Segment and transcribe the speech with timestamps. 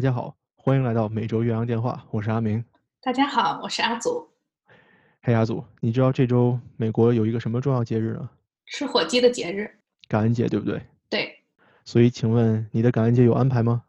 [0.00, 2.64] 大家好，欢迎来到每周岳阳电话，我是阿明。
[3.02, 4.26] 大家好，我是阿祖。
[5.20, 8.30] 嘿，阿祖，你知道这周美国有一个什么重要节日呢？
[8.64, 9.70] 吃火鸡的节日，
[10.08, 10.80] 感恩节，对不对？
[11.10, 11.30] 对。
[11.84, 13.82] 所以，请问你的感恩节有安排吗？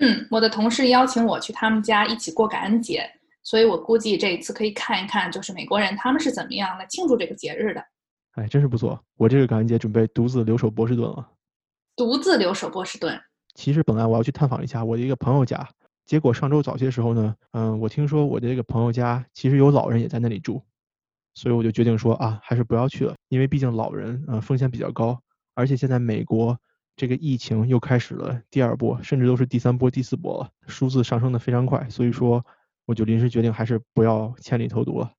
[0.00, 3.08] 嗯，我的同事邀请我去他们家一起过感恩节，
[3.44, 7.80] 所以我估计这一次可以看一看，就是美国人他们是怎么样来庆祝这个节日的。
[8.32, 9.00] 哎，真是不错。
[9.16, 11.30] 我这个感恩节准备独自留守波士顿了。
[11.94, 13.16] 独自留守波士顿。
[13.54, 15.68] 其实本来我要去探访一下我的一个朋友家，
[16.04, 20.62] 结果上周早些时候呢，嗯，我听说我的这个朋友家其实有老人也在那里住，
[21.34, 25.20] 所以我就决定说啊，还是不要去了，因为毕竟老人嗯风险比较高，
[25.54, 26.58] 而且现在美国
[26.96, 32.44] 这个疫情又开始了第二波，甚至都是第三波、第四波了，数字上升的非常快，所以说
[32.86, 35.12] 我就临时决定还是不要千里投毒了。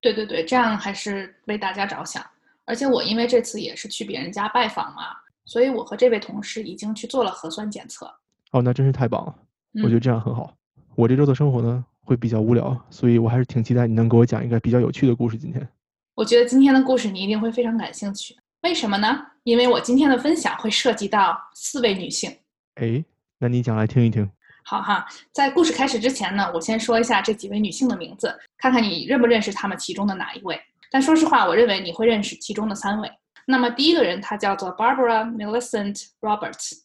[0.00, 2.24] 对对对，这样还是为大家着想，
[2.64, 5.16] 而且我因为这次也是去别人家拜访嘛。
[5.46, 8.04] 所以，我和这位同事已经去做了核酸检测。
[8.50, 9.34] 哦，那真是太棒了！
[9.82, 10.52] 我觉得这样很好。
[10.94, 15.38] 我这周的生活呢，会比较无聊，所以我还是挺期待你能给我讲一个比较有趣的故事。
[15.38, 15.66] 今天，
[16.14, 18.36] 我觉得今天的故事你一定会非常感兴趣。
[18.62, 19.24] 为什么呢？
[19.44, 22.34] 因为我今天的分享会涉及到四位女性。
[22.76, 23.04] 哎，
[23.38, 24.28] 那你讲来听一听。
[24.64, 30.58] 好哈，在故事开始之前呢，我先说一下这几位女性的名字，看看你认不认识她们其中的哪一位。
[30.90, 33.08] 但说实话，我认为你会认识其中的三位。
[33.44, 36.80] 那么第一个人，她叫做 Barbara Millicent Roberts，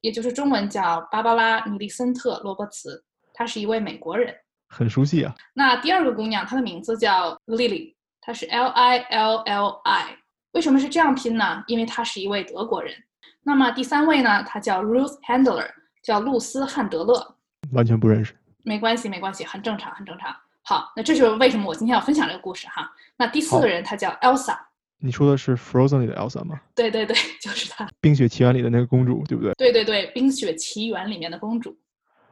[0.00, 3.04] 也就是中文叫芭芭拉·米利森特·罗伯茨。
[3.34, 4.34] 她是一位美国人，
[4.68, 5.34] 很熟悉啊。
[5.52, 10.16] 那第二个姑娘，她的名字叫 Lily，她是 L I L L I。
[10.52, 11.62] 为什么是这样拼呢？
[11.66, 12.94] 因为她是一位德国人。
[13.42, 15.70] 那么第三位呢，她叫 Ruth Handler，
[16.02, 17.36] 叫露丝·汉德勒。
[17.72, 18.34] 完全不认识。
[18.64, 20.34] 没关系，没关系，很正常，很正常。
[20.62, 22.90] 好，那这就是为什么我今天要分享这个故事哈。
[23.16, 24.56] 那第四个人，她叫 Elsa。
[24.98, 26.60] 你说的是《Frozen》里的 Elsa 吗？
[26.74, 27.84] 对对对，就是她。
[28.00, 29.52] 《冰雪奇缘》里的那个公主，对不对？
[29.54, 31.76] 对对对，《冰雪奇缘》里面的公主。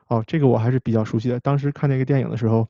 [0.08, 1.38] 哦，这个我还是比较熟悉的。
[1.40, 2.66] 当时看那个电影的时候，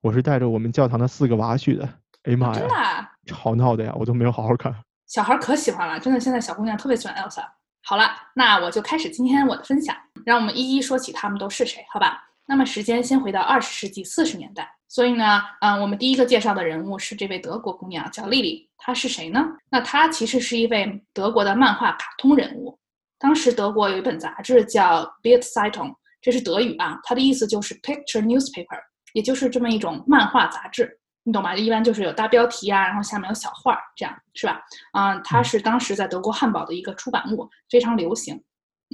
[0.00, 1.84] 我是带着我们教堂的四个娃去的。
[2.24, 2.54] 哎呀妈呀！
[2.54, 2.74] 真的？
[2.74, 4.74] 啊吵闹的呀，我都没有好好看。
[5.06, 7.44] 小孩可喜欢了，真的，现在小姑娘特别喜欢 Elsa。
[7.82, 9.94] 好了，那我就开始今天我的分享，
[10.24, 12.22] 让我们一一说起他们都是谁，好吧？
[12.46, 14.68] 那么时间先回到二十世纪四十年代。
[14.86, 18.70] 所以呢，嗯，我们第一个介绍的人物是这位德国姑娘，叫丽丽。
[18.76, 19.44] 她是谁呢？
[19.70, 22.78] 那她其实是一位德国的漫画卡通人物。
[23.18, 25.90] 当时德国有一本杂志叫《Bild Zeitung》，
[26.20, 28.78] 这是德语啊，它的意思就是 picture newspaper，
[29.14, 31.56] 也就是这么一种漫画杂志，你懂吧？
[31.56, 34.60] 一般就是有大标题啊，然后下面有小画，这样是吧？
[34.92, 38.40] 嗯，它是当时在德国汉堡的一个出版物，非常流行。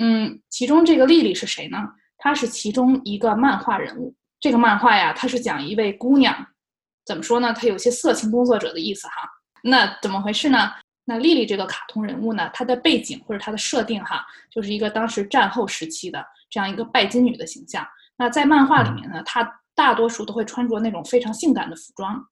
[0.00, 1.78] 嗯，其中这个丽丽是谁呢？
[2.20, 4.14] 她是其中一个漫画人物。
[4.38, 6.34] 这个漫画呀，它是讲一位姑娘，
[7.04, 7.52] 怎么说呢？
[7.52, 9.28] 它有些色情工作者的意思哈。
[9.64, 10.70] 那怎么回事呢？
[11.04, 17.86] 那丽丽这个卡通人物呢，她的背景或者她的设定哈，就是一个当时战后时期的这样一个拜金女的形象。
[18.16, 22.22] 那在漫画里面呢，她大多数都会穿着那种非常性感的服装，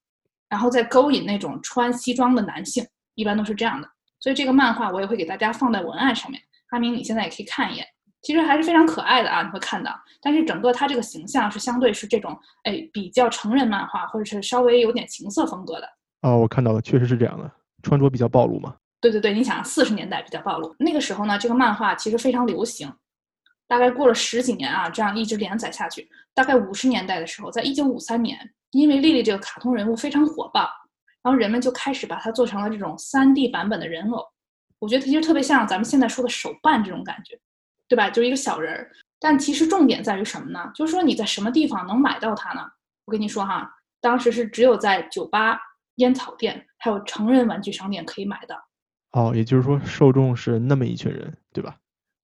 [0.49, 3.89] 然后再勾引那种穿西装的男性，一般都是这样的。
[4.21, 6.41] 所以这个漫画我也会给大家放在文案上面。
[6.71, 7.87] 阿明，你现在也可以看一眼。
[8.23, 9.95] 其实还是非常可爱的啊，你会看到。
[10.21, 15.89] 但是整个它这个形象是相对是这种，哎，比较成人漫画，或者是稍微有点情色风格的。
[16.23, 17.51] 哦，我看到了，确实是这样的，
[17.83, 18.75] 穿着比较暴露嘛。
[19.01, 22.93] 对对对，你想四十年代比较暴露，那个时候呢，这个漫画其实非常流行。
[23.69, 26.09] 大概过了十几年啊，这样一直连载下去。
[26.35, 28.39] 大概五十年代的时候，在一九五三年，
[28.73, 30.69] 因为丽丽这个卡通人物非常火爆，
[31.23, 34.25] 然后人们就开始把它做成了这种三 D 版本的人偶。
[34.81, 37.39] 我觉得其实特别像咱们现在说的手办这种感觉。
[37.89, 38.11] 对吧？
[38.11, 40.71] 就是一个小人儿，但其实重点在于什么呢？
[40.75, 42.61] 就是说你在什么地方能买到它呢？
[43.07, 45.59] 我跟你说哈，当时是只有在酒吧、
[45.97, 48.55] 烟草店，还有成人玩具商店可以买的。
[49.13, 51.75] 哦，也就是说受众是那么一群人，对吧？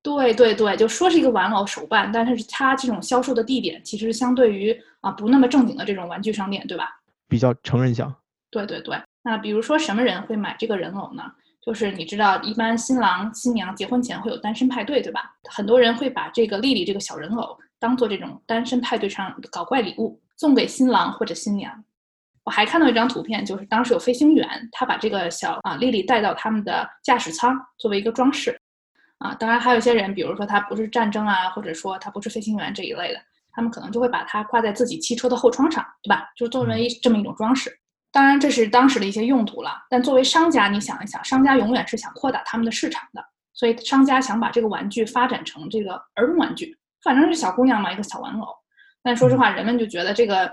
[0.02, 6.90] 对对对，就说是一个玩偶手办，但是它这种销售的地点其实相对于啊不那么正经的这种玩具商店，对吧？
[7.26, 8.14] 比较成人向。
[8.50, 11.32] 对对对，那比如说什么人会买这个人偶呢？
[11.64, 15.34] 就是你知道，一般新郎新娘结婚前会有单身派对，对吧？
[15.50, 21.72] 很多人会把这个丽丽这个小人偶当做这种单身派对上搞怪礼物送给新郎或者新娘。
[22.44, 28.60] 我还看到一张图片，就是当时有飞行员，他把这个小啊丽丽带到他们的驾驶舱作为一个装饰。
[29.18, 33.20] 啊，当然还有一些人，比如说他不是战争啊，或者说他不是飞行员这一类的，
[33.52, 36.28] 他们可能就会把它挂在自己汽车的后窗上，对吧？
[36.36, 37.70] 就作为这么一种装饰。
[38.14, 39.72] 当然，这是当时的一些用途了。
[39.90, 43.20] 但作为商家，你想一想，商家永远是想扩大他们的市场的，
[43.52, 48.46] 所以商家想把这个玩具发展成这个儿童玩具，反正是小姑娘嘛，一个小玩偶。
[49.02, 50.48] 但说实话，人们就觉得这个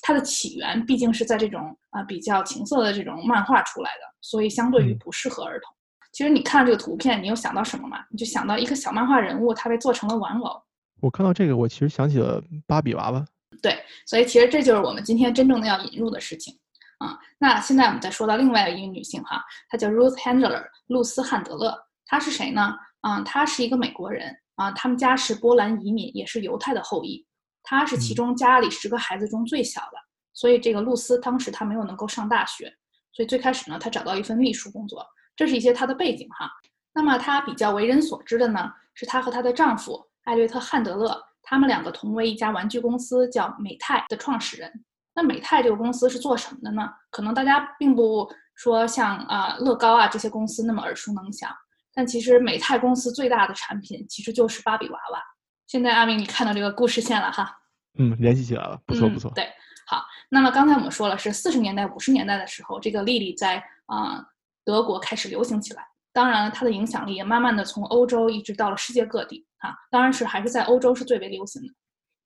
[0.00, 5.70] 它的起源毕竟是在这种啊比较情色的这种漫画出来的，所以相对于不适合儿童。
[6.12, 7.98] 其实你看这个图片，你有想到什么吗？
[8.08, 10.62] 你就想到一个小漫画人物，他被做成了玩偶，
[11.02, 13.22] 我看到这个，我其实想起了芭比娃娃。
[13.60, 16.58] 对，所以其实这就是我们今天真正的要引入的事情
[17.02, 17.18] 啊。
[17.38, 21.76] 那现在我们再说到另外一个女性哈，她叫 Ruth Handler，露丝·汉德勒。
[22.06, 22.74] 她是谁呢？
[23.00, 27.26] 啊，她是一个美国人啊，他们家是波兰移民，也是犹太的后裔。
[27.64, 29.98] 她是其中家里十个孩子中最小的，
[30.32, 32.72] 所以这个露丝当时她没有能够上大学，
[33.12, 35.04] 所以最开始呢，她找到一份秘书工作。
[35.34, 36.50] 这是一些她的背景哈。
[36.92, 44.84] 那么她比较为人所知的呢，是她和她的丈夫艾略特·汉德勒，他们两个同为一家玩具公司叫美泰的创始人。
[45.14, 46.88] 那美泰这个公司是做什么的呢？
[47.10, 51.50] 可能大家并不说像啊乐高啊这些公司那么耳熟能详，
[51.94, 55.22] 但其实美泰公司最大的产品其实就是芭比娃娃。
[55.66, 57.54] 现在阿明，你看到这个故事线了哈？
[57.98, 59.30] 嗯，联系起来了，不错不错。
[59.34, 59.48] 对，
[59.86, 60.02] 好。
[60.30, 64.24] 那么刚才我们说了，是四十年代、五十年代的时候，这个莉莉在啊
[64.64, 65.86] 德国开始流行起来。
[66.10, 69.74] 当然了，它的影响力也慢慢的从欧洲一直到了世界各地啊。
[69.90, 71.68] 当然是还是在欧洲是最为流行的。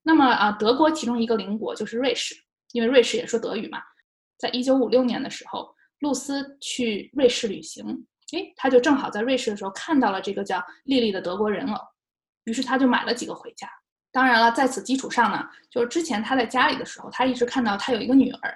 [0.03, 2.35] 那么啊，德国其中一个邻国就是瑞士，
[2.77, 3.81] 因为瑞士也说德语嘛。
[4.39, 7.87] 在一九五六年的时候，露丝去瑞士旅行，
[8.33, 11.81] 诶，她就正好在瑞士的时候看到了这个叫莉莉的德国人偶，
[12.45, 13.67] 于是他就买了几个回家。
[14.13, 18.55] 当然了，在此基础上呢，就是之前他在家里的时候，他一直看到他有一个女儿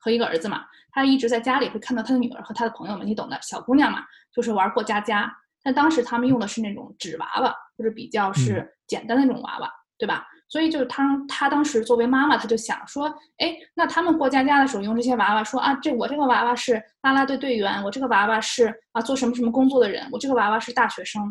[0.00, 4.04] 和一个儿子嘛，他一直在家里会看到他的女儿和他的朋友们，你懂的，小姑娘嘛。
[4.34, 10.26] 就是玩过家家，但当时他们用的是那种纸娃娃，或者比较是简单的那种娃娃，对吧？
[10.52, 13.06] 所以就是他他当时作为妈妈，他就想说，
[13.38, 21.22] 哎，那他们过家家的时候用这些娃娃，说啊，这我这个娃娃是啦啦队队员，我这个娃娃是啊做什么什么工作的人，我这个娃娃是大学生。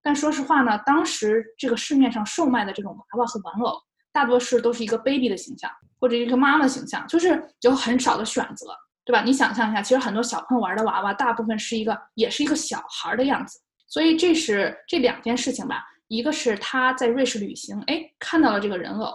[0.00, 3.76] 但说实话呢，当时这个市面上售卖的这种娃娃和玩偶，
[4.12, 8.66] 大多是都是一个 baby 的形象，或者一个妈妈形象，就是有很少的选择。
[9.04, 9.22] 对吧？
[9.22, 13.58] 你想象一下，其实很多小朋友玩的娃娃，大部分是一个，也是一个小孩的样子。
[13.88, 15.82] 所以这是这两件事情吧。
[16.08, 19.12] 一个是他在瑞士旅行，哎，看到了这个人偶，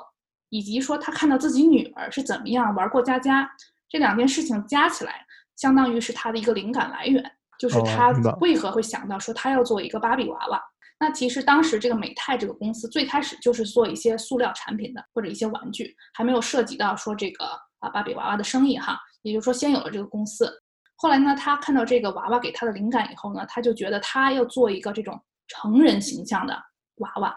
[0.49, 3.49] 以及说他看到自己女儿是怎么样玩过家家，
[3.89, 5.25] 这两件事情加起来，
[5.55, 7.23] 相当于是他的一个灵感来源，
[7.59, 10.61] 就是他为何会想到说他要做一个芭比娃娃。
[10.99, 17.45] 那其实当时这个美泰这个公司最开始就是做一些塑料产品的，或者一些玩具，还没有涉及到说这个
[17.79, 18.97] 啊芭比娃娃的生意哈。
[19.23, 20.49] 也就是说，先有了这个公司，
[20.95, 26.57] 后来呢，他看到这个娃娃给他的灵感以后呢，他就觉得他要做一个这种成人形象的
[26.97, 27.35] 娃娃，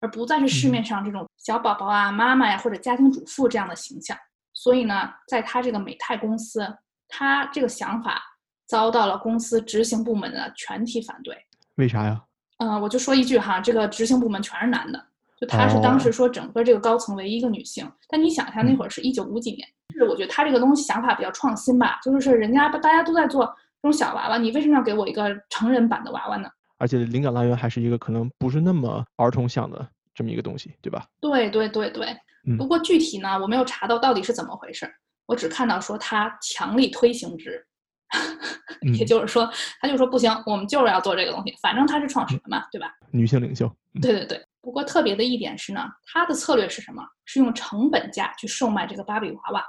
[0.00, 4.16] 而不再是市面上这种小宝宝啊、妈妈呀或者家庭主妇这样的形象。
[4.52, 6.66] 所以呢，在他这个美泰公司，
[7.08, 8.20] 他这个想法
[8.66, 11.36] 遭到了公司执行部门的全体反对。
[11.76, 12.20] 为啥呀？
[12.58, 15.00] 嗯，我就说一句哈，这个执行部门全是男的，
[15.40, 17.88] 就他是当时说整个这个高层唯一一个女性。
[18.08, 19.68] 但你想一下，那会儿是一九五几年。
[19.94, 26.48] 是我觉得他这个东西想法比较创新吧，就是人家大家都在做这种小娃娃，你为什么要给我一个成人版的娃娃呢？
[26.78, 31.06] 而且灵感来源还是一个可能不是那么儿童向的这么一个东西，对吧？
[31.20, 32.16] 对对对对。
[32.56, 34.90] 不过具体呢，我没有查到到底是怎么回事，
[35.26, 37.62] 我只看到说他强力推行之，
[38.98, 42.94] 也就是说，他就说不行，我们就是要做这个东西，反正他是创始人嘛，对吧？
[43.10, 43.70] 女性领袖。
[44.00, 44.42] 对对对。
[44.60, 47.02] 不过特别的一点是呢，他的策略是什么？
[47.24, 49.64] 是用成本价去售卖这个芭比娃娃。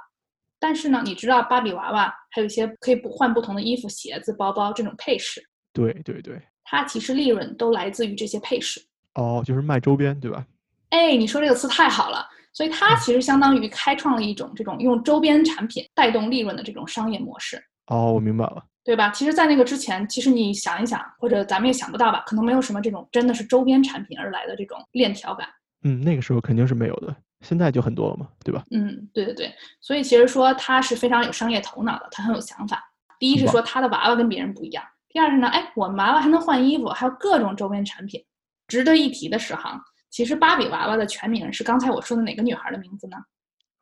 [0.58, 5.42] 但是呢，你知道芭比娃娃还有一些可以不换不同的衣服、鞋子、包包这种配饰。
[5.72, 8.80] 对对对，它其实利润都来自于这些配饰。
[9.14, 10.46] 哦，就是卖周边，对吧？
[10.90, 12.24] 哎，你说这个词太好了。
[12.52, 17.60] 所以它其实相当于开创了一种这种用周边产品带动利润的这种商业模式。
[17.86, 19.10] 哦，我明白了，对吧？
[19.10, 25.48] 其实，在那个之前，其实你想一想，或者咱们也想不到吧，可能没有什么这种真的是周边产品而来的这种链条感。
[25.82, 27.14] 嗯，那个时候肯定是没有的。
[27.40, 28.64] 现在就很多了嘛，对吧？
[28.70, 32.82] 嗯，对对对，所以其实说他是非常有商业头脑的，他很有想法。
[33.18, 38.24] 第一是说他的娃娃跟别人不一样，第二是呢，哎，我们娃娃还能换衣服，还有各种周边产品。
[38.68, 43.16] 值得一提的是哈，其实芭比娃娃的全名是刚才我说的哪个女孩的名字呢？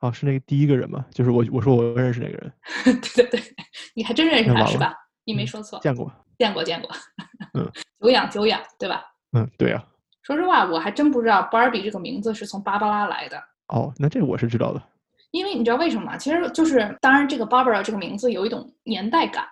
[0.01, 1.05] 哦，是那个第一个人吗？
[1.13, 2.53] 就是我，我说我认识那个人。
[3.15, 3.43] 对对对，
[3.95, 4.95] 你还真认识他是吧？
[5.25, 6.91] 你没说错，见过，见过见过。
[7.53, 7.71] 嗯，
[8.01, 9.05] 久仰久仰，对吧？
[9.33, 9.85] 嗯，对呀。
[10.23, 13.43] 说实话，我还真不知道 Barbie 这个名字是从芭芭拉来的。
[13.69, 14.83] 哦，那这个我是知道的。
[15.33, 16.17] 因为你知道为什么吗？
[16.17, 19.45] 其实就是，当然这个 Barbara 这个名字有一种年代感，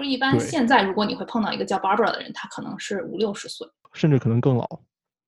[0.00, 4.66] 就是一般现在如果你会碰到一个叫 Barbara 的人，他可能是五六十岁，甚至可能更老。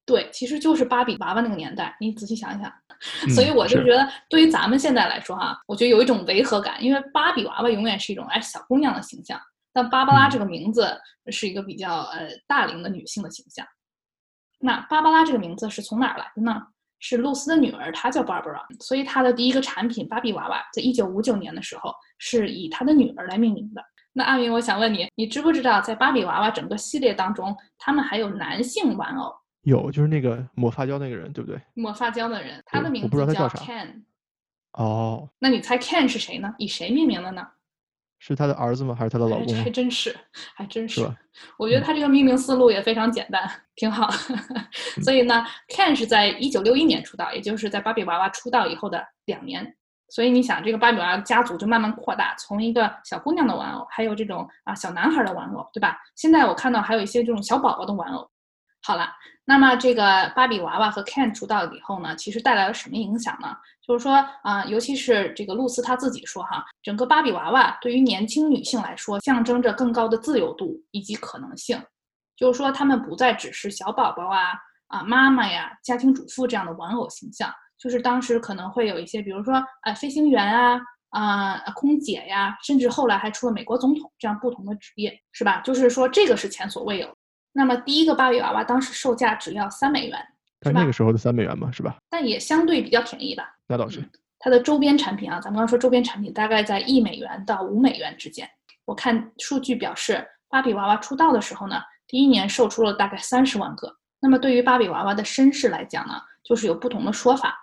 [0.06, 2.72] 对，其实就是芭比娃娃那个年代，你仔细想一想。
[3.34, 9.38] 所以我就觉得，对于咱们现在来说哈，我觉得有一种违和感，因为芭比娃娃永远是一种哎小姑娘的形象，
[9.74, 13.66] 但芭芭拉这个名字是一个比较呃大龄的女性的形象。
[14.58, 16.62] 那芭芭拉这个名字是从哪儿来的呢？
[17.04, 23.82] 是露丝的女儿，她叫 Barbara，所以她的第一个产品芭比娃娃，在一九五九年的时候是以她的女儿来命名的。
[24.12, 31.60] 那阿明，我想问你，你知不知道在芭比娃娃整个系列当中，他们还有男性玩偶有，就是那个抹发胶那个人，对不对？
[31.74, 34.02] 抹发胶的人，他的名字叫我不知道他叫啥 Ken。
[34.72, 36.52] 哦，那你猜 Ken 是谁呢？
[36.58, 37.46] 以谁命名的呢？
[38.18, 38.94] 是他的儿子吗？
[38.94, 39.62] 还是他的老还公啊？
[39.64, 40.16] 还真是，
[40.54, 41.16] 还真是是。
[41.58, 44.10] 我觉得嗯他这个命名思路也非常简单，挺好。
[45.02, 49.76] 所以呢，Ken 是在一九六一年出道，也就是在芭比娃娃出道以后的两年。
[50.12, 55.98] 所以你想，这个芭比娃娃家族就慢慢扩大，从一个小姑娘的玩偶，还有这种啊小男孩的玩偶，对吧？
[56.16, 58.30] 现在我看到还有一些这种小宝宝的玩偶。
[58.82, 59.08] 好了，
[59.46, 63.56] 那么这个芭比娃娃和 Ken 出道以后呢，其实带来了什么影响呢？
[63.80, 71.82] 就是说啊、尤其是这个露丝她自己说哈，整个芭比娃娃对于年轻女性来说，象征着更高的自由度以及可能性。
[72.36, 74.52] 就是说，她们不再只是小宝宝啊、
[74.88, 77.50] 啊妈妈呀、家庭主妇这样的玩偶形象，
[77.82, 85.60] 就是当时可能会有一些，比如说呃飞行员啊、啊、空姐呀，甚至后来还出了美国总统这样不同的职业，是吧？
[85.62, 87.12] 就是说这个是前所未有。
[87.52, 90.18] 那么第一个芭比娃娃当时售价只要三美元，
[90.60, 91.96] 但那个时候的三美元嘛，是吧？
[92.08, 93.54] 但也相对比较便宜吧。
[93.66, 94.00] 那倒是。
[94.00, 94.10] 嗯
[94.44, 98.44] 它的周边产品啊，咱们刚刚说周边产品大概在一美元到五美元之间。
[98.84, 103.96] 我看数据表示，芭比娃娃出道的时候呢，第一年售出了大概三十万个。
[104.18, 107.56] 那么对于芭比娃娃的身世来讲呢，就是有不同的说法。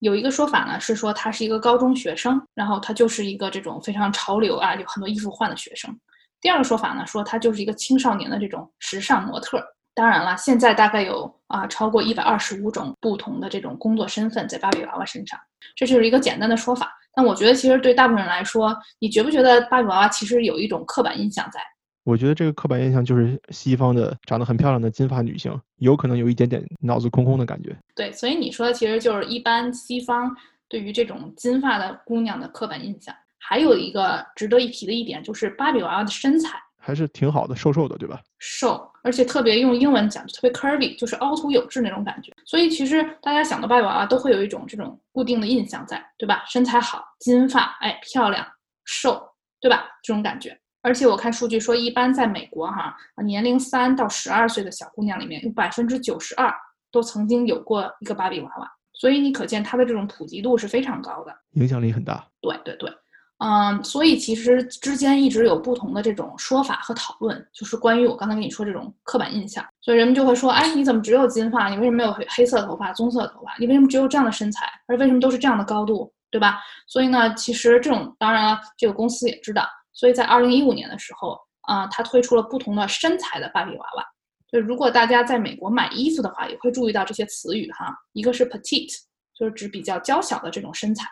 [0.00, 5.94] 有一个说法呢是说他是一个高中学生，然后他就是一个这种非常潮流啊，有很多衣服换的学生。
[6.40, 9.64] 第二个说法呢说他就是一个青少年的这种时尚模特。
[9.94, 15.38] 当然了，现在大概有啊超过一百二十五种不同的这种工作身份在芭比娃娃身上。
[15.76, 16.92] 这就是一个简单的说法。
[17.14, 21.60] 但我觉得，其实对大部分人来说，你觉不觉得芭比娃娃其实有一种刻板印象在？
[22.04, 27.74] 我觉得这个刻板印象就是西方的长得很漂亮的金发女性，有可能有一点点脑子空空的感觉。
[27.96, 30.30] 对，所以你说的其实就是一般西方
[30.68, 33.14] 对于这种金发的姑娘的刻板印象。
[33.38, 38.20] 还有一个值得一提的一点，就是芭比娃娃的身材还是挺好的，瘦瘦的，对吧？
[38.38, 42.32] 瘦，而且特别用英文讲就特别 curvy，就是凹凸有致那种感觉。
[42.46, 46.42] 所以其实大家想到芭比娃娃都会有一种这种固定的印象在，对吧？
[46.46, 48.46] 身材好，金发，哎，漂亮，
[48.84, 49.22] 瘦，
[49.60, 49.86] 对吧？
[50.02, 50.58] 这种感觉。
[50.84, 56.52] 而且我看数据说，一般在美国哈，啊年龄三到十二岁的小姑娘里面，有百分之九十二
[56.92, 58.70] 都曾经有过一个芭比娃娃。
[58.92, 61.34] 所以你可见它的这种普及度是非常高的。
[61.52, 62.24] 影响力很大。
[62.42, 62.90] 对对对，
[63.38, 71.68] 嗯，所以其实之间一直有不同的这种说法和讨论，就是关于我刚才跟你说这种刻板印象，所以人们就会说，哎，你怎么只有金发？
[71.70, 73.56] 你为什么没有黑黑色头发、棕色头发？
[73.58, 74.66] 你为什么只有这样的身材？
[74.86, 76.60] 而为什么都是这样的高度，对吧？
[76.86, 84.04] 所以呢，其实这种当然了，这个公司也知道，所以在二零一五年的时候，啊、它推出了不同的身材的芭比娃娃。
[84.46, 88.94] 就如果大家在美国买衣服的话，也会注意到这些词语哈，一个是 petite，
[89.34, 91.06] 就是指比较娇小的这种身材，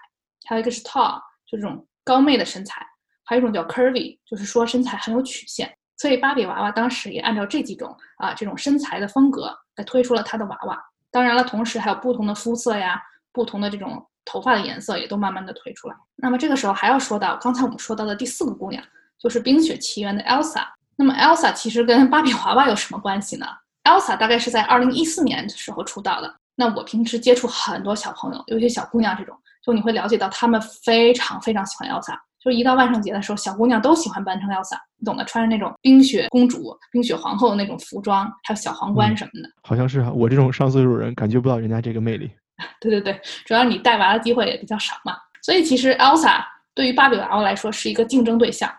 [0.47, 2.87] 还有一个是 tall，就这种高妹的身材，
[3.25, 5.73] 还有一种叫 curvy，就是说身材很有曲线。
[5.97, 10.77] 所以芭比娃娃当时也按照这几种啊这种身材的风格来推出了它的娃娃。
[11.11, 13.01] 当然了，同时还有不同的肤色呀，
[13.33, 15.95] 不同的这种头发的颜色也都慢慢的推出来。
[16.17, 18.83] 那么这个时候还要说到刚才我们说到的第四个姑娘，
[19.19, 20.63] 就是《冰雪奇缘》的 Elsa。
[20.97, 23.47] 那么 Elsa 其实跟芭比娃娃有什么关系呢
[23.85, 26.33] ？Elsa 大概是在二零一四年的时候出道的。
[26.55, 32.15] 那我平时接触很多小朋友，尤其小姑娘这种，就你会了解到她们非常非常喜欢 Elsa。
[32.45, 39.49] 就一到万圣节的时候，小姑娘都喜欢扮成 Elsa，你懂得，穿着那种冰雪公主、冰雪皇后的那种服装，还有小皇冠嗯什么的。
[39.63, 42.31] 好像是啊，我这种上岁数人感觉不到人家这个魅力。
[42.81, 46.45] 对对对，主要你带娃的机会也比较少嘛，所以其实 Elsa
[46.75, 48.73] 对于芭比娃娃来说是一个竞争对象。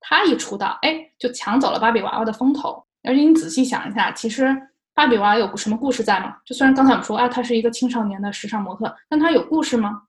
[0.00, 2.82] 她一出道，哎，就抢走了芭比娃娃的风头。
[3.02, 4.56] 而且你仔细想一下，其实
[4.94, 6.36] 芭比娃娃有什么故事在吗？
[6.44, 10.02] 就虽然刚才我们说啊，她是一个青少年的时尚模特，但她有故事吗？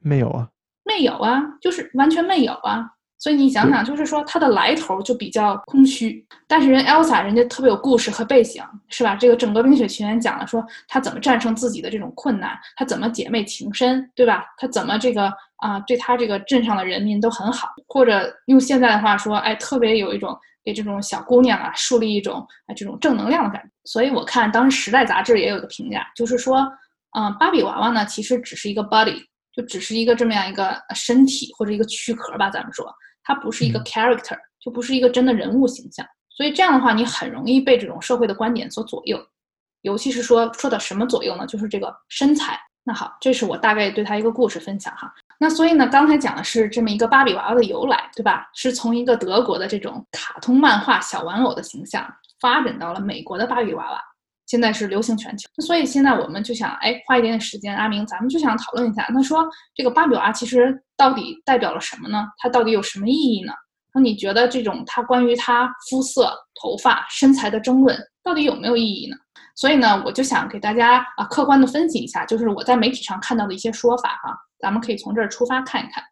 [0.00, 0.48] 没有啊，
[0.84, 2.90] 没有啊，就是完全没有啊。
[3.20, 9.14] 所以你想想，就是说它的来头就比较空虚，但是人 Elsa 人家特别有故事和背景，是吧？
[9.14, 14.46] 这个整个《冰雪奇缘》讲了说她怎么战胜自己的这种困难，她怎么姐妹情深，对吧？
[14.56, 20.34] 她怎么这个啊、对她这个镇上的人民都很好，或者用现在的话说，哎，特别有一种
[20.64, 23.68] 给这种小姑娘啊树立一种啊这种正能量的感觉。
[23.84, 26.66] 所以我看当时《时代》杂志也有个评价，就是说，
[27.18, 29.22] 嗯、芭比娃娃呢其实只是一个 body，
[29.54, 32.90] 就只是一个这么样一个身体或者一个躯壳吧，咱们说。
[33.22, 39.18] 它不是一个嗯 character，、就不是一个真的人物形象，所以这样的话，你很容易被这种社会的观点所左右，
[39.82, 41.46] 尤其是说说到什么左右呢？
[41.46, 42.60] 就是这个身材。
[42.82, 45.12] 那好，这是我大概对他一个故事分享哈。
[45.38, 48.48] 那所以呢，刚才讲的是这么一个芭比娃娃的由来，对吧？
[48.54, 52.02] 是从一个德国的这种卡通漫画小玩偶的形象
[52.40, 54.02] 发展到了美国的芭比娃娃，
[54.50, 55.48] 现在是流行全球。
[55.62, 62.26] 所以现在我们就想，哎，花一点点时间，阿明，咱们就想讨论一下，那说这个芭比娃娃其实到底代表了什么呢？
[62.38, 63.52] 它到底有什么意义呢？
[63.94, 69.16] 那你觉得这种它关于它肤色、头发、身材的争论到底有没有意义呢？
[69.54, 76.02] 所以呢，我就想给大家啊客观的分析一下，就是我在媒体上看到的一些说法哈，咱们可以从这儿出发看一看。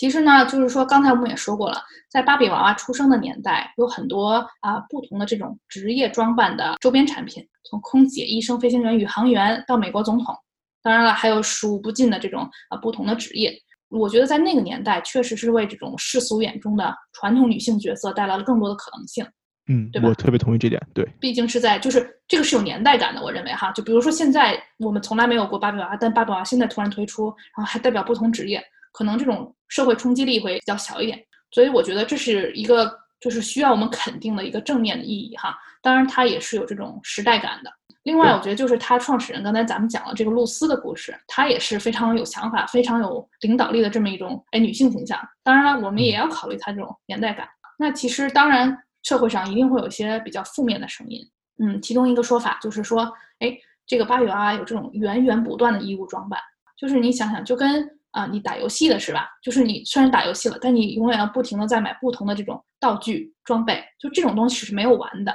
[0.00, 1.76] 其实呢，就是说刚才我们也说过了，
[2.08, 10.34] 在芭比娃娃出生的年代，有很多啊不同的这种职业装扮的周边产品，从空姐、医生、飞行员、宇航员到美国总统，
[10.82, 13.52] 当然了，还有数不尽的这种啊不同的职业。
[13.90, 19.22] 我觉得在那个年代，确实是为这种世俗眼中的传统女性角色带来了更多的可能性。
[19.68, 20.80] 嗯，对吧我特别同意这点。
[20.94, 31.18] 对，毕竟是在就是这个是有年代感的，我认为哈，就比如说现在我们从来没有过芭比娃娃，但芭比娃娃现在突然推出，然后还代表不同职业，可能这种社会冲击力会比较小一点。
[31.50, 35.56] 所以我觉得这是一个就是需要我们肯定的一个正面的意义哈。
[35.82, 37.72] 当然它也是有这种时代感的。
[38.04, 45.20] 另外，我觉得就是他创始人刚才咱们讲了这个露丝的故事，她也是非常有想法、非常有领导力的这么一种哎女性形象。
[45.42, 47.46] 当然了，我们也要考虑她这种年代感。
[47.78, 51.22] 那其实当然社会上一定会有一些比较负面的声音，
[51.62, 53.02] 嗯，其中一个说法就是说，
[53.40, 53.54] 哎，
[53.86, 56.40] 这个芭比娃娃有这种源源不断的衣物装扮，
[56.78, 59.28] 就是你想想，就跟啊、你打游戏的是吧？
[59.42, 65.34] 就是你虽然打游戏了，但你永远要不停的在买不同的这种道具装备，就这种东西是没有完的。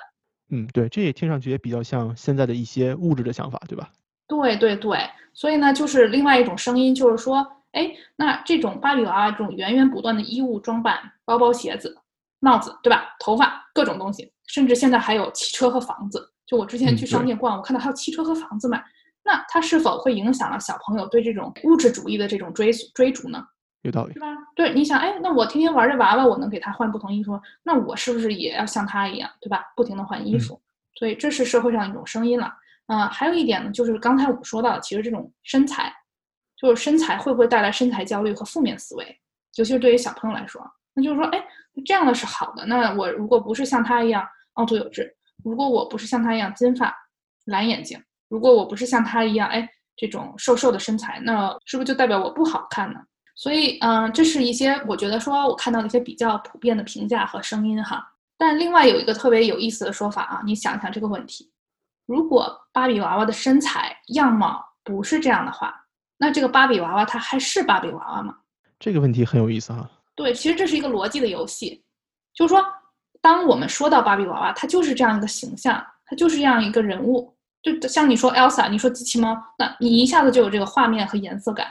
[0.50, 3.90] 嗯，对，这也听上去也比较像现在的一些物质的想法，对吧？
[4.28, 5.00] 对对对，
[5.34, 11.98] 所以呢，就是另外一种声音，就是说，哎，那这种芭比娃娃这种源源不断的衣物装扮、包包、鞋子、
[12.40, 13.16] 帽子，对吧？
[13.20, 16.32] 头发各种东西，甚至现在还有汽车和房子。
[16.46, 18.84] 就我之前嗯去商店逛，我看到还有汽车和房子卖，
[19.26, 23.44] 那它是否会影响了小朋友对这种物质主义的这种追追逐呢？
[23.82, 24.20] 有道理是。
[24.20, 24.28] 吧？
[24.56, 29.66] 对，你想，哎，那我天天玩这娃娃，我能给他换不同衣服，那我是不是也要像他一样，对吧？
[29.76, 30.62] 不停的换衣嗯服，
[30.94, 32.54] 所以这是社会上一种声音了。
[32.86, 35.92] 啊、还有一点呢，就是刚才我们说到的，其实这种身材，
[36.56, 39.20] 就是身材会不会带来身材焦虑和负面思维，
[39.56, 40.62] 尤其是对于小朋友来说，
[40.94, 41.44] 那就是说，哎，
[41.84, 45.12] 这样的是好的，那我如果不是像他一样凹凸有致，
[45.44, 46.96] 如果我不是像他一样金发、
[47.46, 53.00] 蓝眼睛，如果我不是像他一样，哎，这种瘦瘦的身材，那是不是就代表我不好看呢？
[53.36, 58.02] 所以，嗯、这是一些我觉得说我看到的一些比较普遍的评价和声音哈。
[58.38, 61.52] 但另外有一个特别有意思的说法啊，你想想这个问题：
[62.06, 65.76] 如果芭比娃娃的身材样貌不是这样的话，
[66.18, 68.36] 那这个芭比娃娃它还是芭比娃娃吗？
[68.80, 69.90] 这个问题很有意思哈。
[70.16, 71.84] 对，其实这是一个逻辑的游戏，
[72.34, 72.66] 就是说，
[73.22, 77.35] 当我们说到芭比娃娃，它就是这样一个形象，它就是这样一个人物，
[77.74, 81.68] 就像你说 Elsa，你说机器猫，那你一下子就有这个画面和颜色感。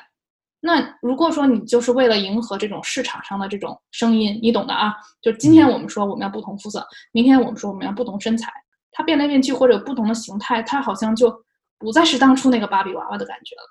[0.61, 8.50] 那如果说你就是为了迎合这种市场上的这种声音，你懂的啊，就今天我们说我们要不同肤色，明天我们说我们要不同身材，
[8.90, 11.30] 它变来变去或者有不同的形态，它好像就
[11.78, 13.62] 不再是当初那个芭比娃娃的感觉了。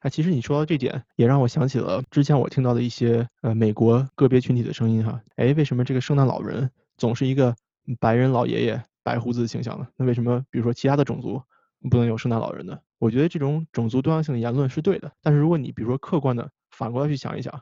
[0.00, 5.20] 哎，其实你说到这点，也让我想起了之前我听到的一些呃美国个别群体的声音哈。
[5.36, 7.54] 哎，为什么这个圣诞老人总是一个
[7.86, 9.86] 嗯白人老爷爷白胡子的形象呢？
[9.96, 11.40] 那为什么比如说其他的种族
[11.88, 12.78] 不能有圣诞老人的？
[12.98, 17.52] 我觉得这种种族多样性的言论是对的，但是如果你比如说客观的反过来去想一想，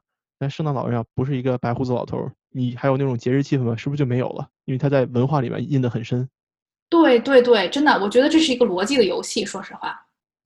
[0.41, 3.77] 那圣诞老人要不是一个白胡子老头儿，你还有那种节日气氛吗？
[3.77, 4.49] 是不是就没有了？
[4.65, 6.29] 因为他在文化里面印得很深。
[6.91, 9.45] 对对对，真的，我觉得这是一个逻辑的游戏。
[9.45, 9.95] 说实话，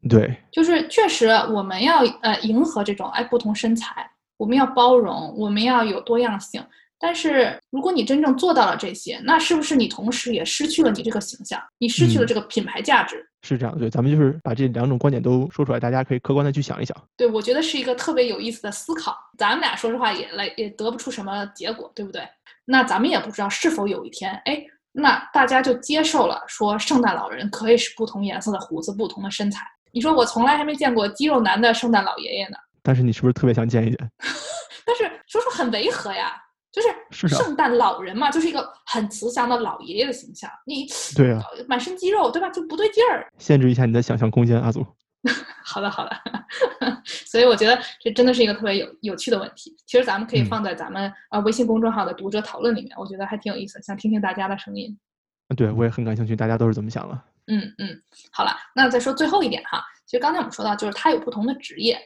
[0.09, 6.63] 对，就是确实我们要呃迎合这种哎不同身材，我们要包容，我们要有多样性。
[6.99, 13.25] 但是如果你真正做到了这些，那是不是你同时也失去了你这个形象，你失去了嗯这个品牌价值？
[13.43, 13.79] 是这样。
[13.79, 16.97] 对，咱们就是把这两种观点都说出来，大家可以客观的去想一想。
[17.17, 19.17] 对，我觉得是一个特别有意思的思考。
[19.37, 22.23] 咱们俩说实话也来也得不出什么结果，对不对？
[22.65, 29.61] 那咱们也不知道是否有一天，哎，那大家就接受了说圣诞老人可以是不同颜色的胡子、不同的身材。
[29.91, 34.11] 你说我从来还没见过肌肉男的圣诞老爷爷呢，但是你是不是特别想见一见？
[34.87, 36.33] 但是说说很违和呀，
[36.73, 36.89] 就是
[37.29, 42.49] 是啊圣诞老人嘛，就是一个很慈祥的老爷爷的形象，你对啊，满身肌肉，对吧？
[42.49, 43.31] 就不对劲儿。
[43.39, 44.85] 限制一下你的想象空间，阿祖。
[45.63, 46.11] 好的，好的。
[47.05, 49.77] 所以我觉得这真的是一个特别有有趣的问题。
[49.87, 54.99] 其实咱们可以嗯放在咱们呃微信公众号的读者讨论里面，我觉得还挺有意思，想听听大家的声音。
[55.49, 57.23] 啊对，我也很感兴趣，大家都是怎么想的？
[57.49, 61.99] 嗯嗯，好了，那再说最后一点哈，其实刚才我们说到，就是它有不同的职业。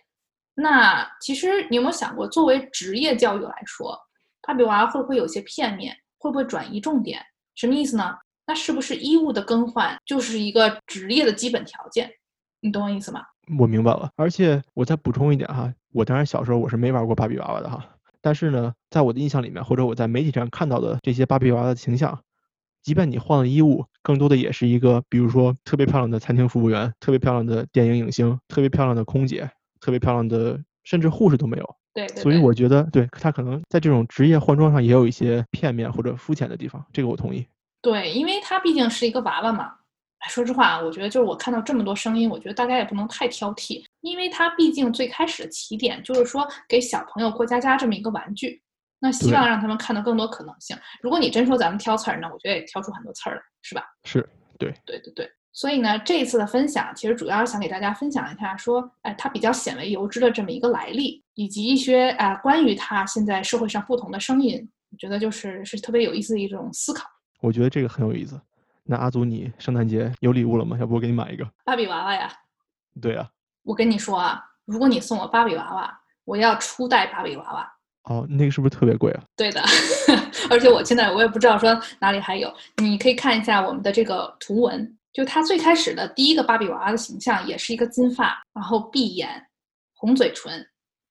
[0.54, 3.98] 那其实你有没有想过，作为职业教育来说，
[4.46, 5.96] 芭比娃娃会不会有些片面？
[6.18, 7.20] 会不会转移重点？
[7.54, 8.14] 什么意思呢？
[8.46, 12.08] 那是不是衣物的更换就是一个职业的基本条件？
[12.60, 13.22] 你懂我意思吗？
[13.58, 17.84] 我明白了，而且我再补充一点哈，我当然小时候我是没玩过芭比娃娃的哈，
[18.20, 22.20] 但是呢，在我的印象里面，或者我在媒体上看到的这些芭比娃娃的形象，
[22.82, 31.76] 即便你换了衣物，更多的也是一个，比如说特别漂亮的餐厅服务员，特别漂亮的电影影星，特别漂亮的空姐，特别漂亮的，甚至护士都没有。
[31.96, 32.22] 对对对。
[32.22, 37.46] 所以我觉得，对他可能在这种职业换装上也有一些片面或者肤浅的地方，这个我同意。
[37.80, 39.72] 对，因为他毕竟是一个娃娃嘛，
[40.18, 48.60] 哎，说实话，我觉得就是我看到这么多声音，我觉得大家也不能太挑剔，因为他毕竟最开始的起点就是说给小朋友过家家这么一个玩具，
[48.98, 50.76] 那希望让他们看到更多可能性。
[51.00, 53.84] 如果你真说咱们挑刺儿呢，我觉得也挑出很多刺儿来，是吧？
[54.04, 54.28] 是，
[54.58, 55.30] 对，对对对。
[55.56, 67.08] 所以呢，这一次的分享其实主要是想给大家分享一下，说，哎，它比较鲜为人知的这么一个来历，以及一些啊关于它现在社会上不同的声音，我觉得就是是特别有意思的一种思考。
[67.40, 68.38] 我觉得这个很有意思。
[68.84, 70.76] 那阿祖，你圣诞节有礼物了吗？
[70.78, 72.30] 要不我给你买一个芭比娃娃呀？
[73.00, 73.26] 对啊。
[73.62, 77.72] 我跟你说啊，如果你送我芭比娃娃，我要初代芭比娃娃。
[78.10, 79.22] 哦，那个是不是特别贵啊？
[79.34, 79.62] 对的，
[80.50, 84.95] 而且我现在我也不知道说哪里还有，你可以看一下我们的这个图文。
[85.16, 89.46] 就他最开始的第一个芭比娃娃的形象，也是一个金发，然后闭眼，
[89.94, 90.52] 红嘴唇，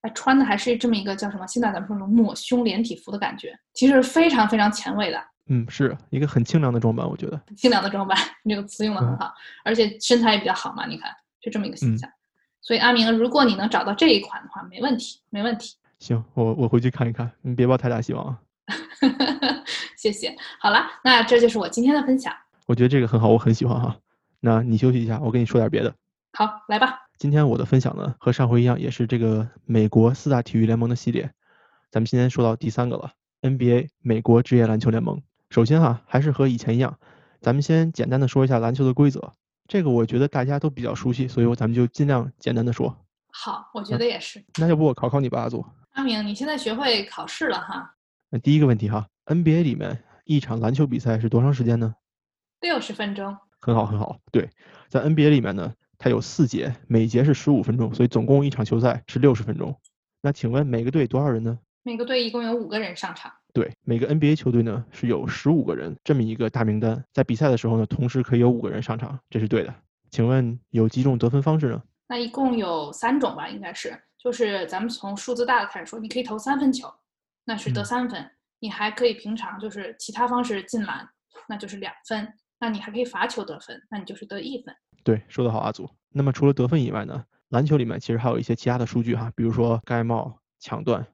[0.02, 1.48] 哎，穿的还是这么一个叫什么？
[1.48, 5.20] 现在咱们说的抹胸连体服的感觉，其实非常非常前卫的。
[5.50, 7.42] 嗯，是一个很清凉的装扮，我觉得。
[7.58, 8.16] 清凉的装扮，
[8.46, 11.10] 你这个词用的很好，而且身材也比较好嘛，你看，
[11.42, 12.08] 就这么一个形象。
[12.62, 15.78] 所以阿明，如果你能找到这一款的话，没问题，没问题。
[15.98, 18.40] 行，我我回去看一看，你别抱太大希望啊。
[19.98, 20.36] 谢谢。
[20.60, 22.32] 好了，那这就是我今天的分享。
[22.66, 23.98] 我觉得这个很好，我很喜欢哈。
[24.40, 25.94] 那你休息一下，我跟你说点别的。
[26.34, 27.00] 好，来吧。
[27.18, 31.32] 今天我的分享呢，和上回一样，也是这个美国四大体育联盟的系列。
[31.92, 35.22] 咱们今天说到第三个了，NBA 美国职业篮球联盟。
[35.50, 36.98] 首先哈，还是和以前一样，
[37.40, 39.32] 咱们先简单的说一下篮球的规则。
[39.68, 42.98] 这个我觉得大家都比较熟悉，所以我咱们就尽量简单的说。
[43.32, 44.44] 好，我觉得也是。
[44.60, 45.66] 那要不我考考你吧，阿祖。
[45.92, 47.94] 阿明，你现在学会考试了哈？
[48.30, 51.96] 那第一个问题哈，NBA 里面一场篮球比赛是多长时间呢？
[52.62, 54.18] 六十分钟，很好很好。
[54.32, 54.50] 对，
[54.88, 59.80] 在 NBA 里面呢，它有四节，每节是十五分钟，所以总共一场球赛是六十分钟。
[60.22, 61.60] 那请问每个队多少人呢？
[61.84, 63.32] 每个队一共有五个人上场。
[63.54, 69.74] 对，每个 NBA 球队呢是有十五个人这么一个大名单，在比赛的时候呢，同时可以有五个人上场，这是对的。
[70.10, 71.82] 请问有几种得分方式呢？
[72.08, 76.92] 那一共有三种吧，应该是，就是咱们从数字大的开始说，你可以投三分球，
[77.46, 78.22] 那是得三分；
[78.60, 81.08] 你还可以平常就是其他方式进篮，
[81.48, 82.28] 那就是两分。
[82.66, 84.76] 那你还可以罚球得分，那你就是得一分。
[85.04, 85.88] 对，说得好，阿祖。
[86.10, 91.06] 那么除了得分以外呢，篮球里面其实还有一些其他的数据哈，比如说盖帽、抢断。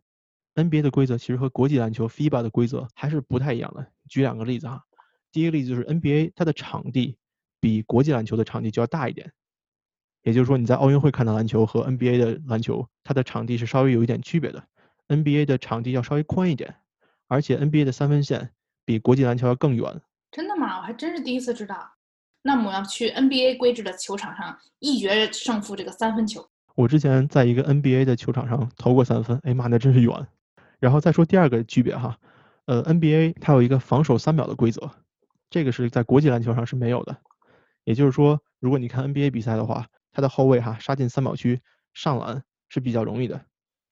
[0.55, 3.85] NBA 的规则其实和国际篮球 FIBA 的规则还是不太一样的。
[4.07, 4.81] 举两个例子哈，
[5.29, 7.17] 第一个例子就是 NBA 它的场地
[7.59, 9.33] 比国际篮球的场地就要大一点，
[10.23, 14.63] 也就是说你在奥运会看到篮球和 NBA 的篮球，它的场地是稍微有一点区别的。
[15.09, 16.77] NBA 的场地要稍微宽一点，
[17.27, 18.51] 而且 NBA 的三分线
[18.85, 20.01] 比国际篮球要更远。
[20.31, 20.77] 真的吗？
[20.77, 21.91] 我还真是第一次知道。
[22.41, 26.49] 那么我要去 NBA 规制的球场上一决胜负这个三分球。
[26.73, 30.27] 我之前在一个 NBA 的球场上投过三分，哎妈，那真是远。
[30.79, 32.17] 然后再说第二个区别哈，
[32.65, 34.89] 呃，NBA 它有一个防守三秒的规则，
[35.49, 37.15] 这个是在国际篮球上是没有的。
[37.83, 41.61] 也就是说，如果你看 NBA 比赛的话，他的后卫哈杀进三秒区
[41.93, 43.39] 上篮是比较容易的，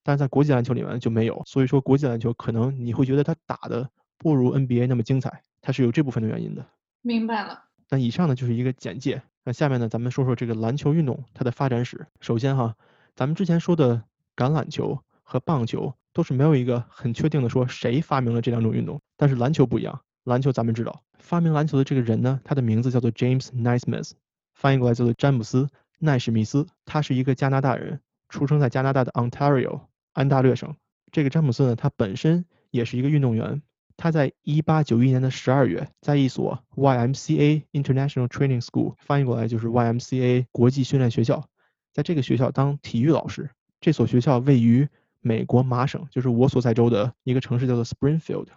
[0.03, 1.43] 但是在国际篮球里面就没有。
[1.45, 5.43] 所以说国际篮球可能你会觉得他打的不如 NBA 那么精彩。
[5.69, 6.65] 它是有这部分的原因的，
[7.03, 7.65] 明白了。
[7.89, 12.07] 那以上呢就是一个简介，那下面呢咱们说说这个篮球运动它的发展史。
[12.21, 12.75] 首先哈，
[13.15, 14.01] 咱们之前说的
[14.35, 24.13] 橄榄球和棒球都是没有一个很确定的说谁发明了这两种运动，但是篮球不一样，篮球咱们知道，发明篮球的这个人呢，他的名字叫做 James Naismith，
[24.55, 29.81] 翻译过来叫做詹姆斯奈史密斯，他是一个加拿大人，出生在加拿大的 Ontario
[30.13, 30.75] 安大略省。
[31.11, 33.61] 这个詹姆斯呢，他本身也是一个运动员。
[34.01, 41.43] 他在一八九一年的十二月，在一所 YMCA International Training School 翻译过来就是 YMCA 国际训练学校，
[41.91, 43.49] 在这个学校当体育老师。
[43.81, 44.87] 这所学校位于
[45.19, 48.47] 美国麻省，就是我所在州的一个城市，叫做 Springfield。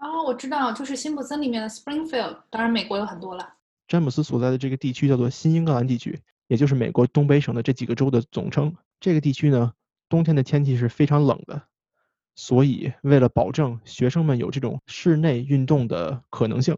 [0.00, 2.38] 哦，我知道，就是辛普森里面的 Springfield。
[2.50, 3.54] 当然，美国有很多了。
[3.86, 6.18] 詹姆斯所在的这个地区叫做新英格兰地区，
[6.48, 8.74] 也就是美国东北省的这几个州的总称。
[8.98, 9.72] 这个地区呢，
[10.08, 11.62] 冬天的天气是非常冷的。
[12.34, 16.76] 所以，为了保证学生们有这种室内运动的可能性，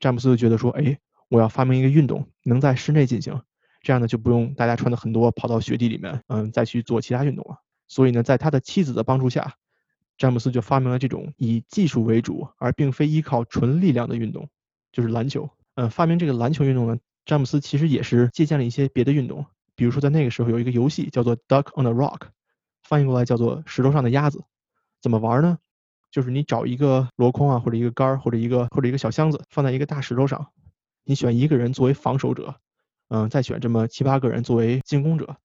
[0.00, 3.40] 詹姆斯就觉得说：“哎，我要发明一个运动，能在室内进行，
[3.82, 9.54] 这样呢就不用大家穿的很多，跑到雪地里面，嗯，再去做其他运动了。”所以呢，在他的妻子的帮助下，
[10.18, 14.48] 詹姆斯就发明了这种以技术为主，而并非依靠纯力量的运动，
[14.90, 15.48] 就是篮球。
[15.76, 22.28] 嗯，发明这个篮球运动呢，詹姆斯其实也是借鉴了一些别的运动，比如说在那个时候有一个游戏叫做 Duck on a Rock，
[22.82, 24.42] 翻译过来叫做石头上的鸭子。
[25.04, 25.58] 怎么玩呢？
[26.10, 30.50] 就是你找一个箩筐啊，或者一个杆儿，或者一个或者一个小箱子，放在一个大石头上。
[31.04, 32.54] 你选一个人作为防守者，
[33.08, 35.36] 嗯，再选这么七八个人作为进攻者。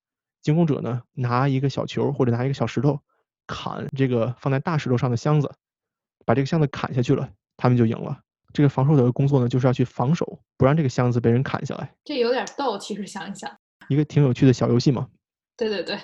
[0.41, 3.01] 进攻者呢，拿一个小球或者拿一个小石头，
[3.47, 5.51] 砍这个放在大石头上的箱子，
[6.25, 8.21] 把这个箱子砍下去了，他们就赢了。
[8.53, 11.93] 这个防守者的工作呢，就是要去防守，不让这个箱子被人砍下来。
[12.05, 13.51] 这有点逗，其实想一想。
[13.89, 15.09] 一个挺有趣的小游戏嘛。
[15.57, 15.99] 对对对。